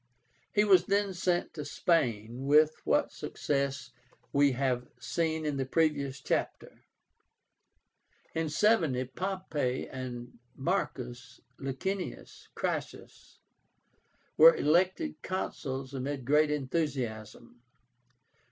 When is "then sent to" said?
0.87-1.63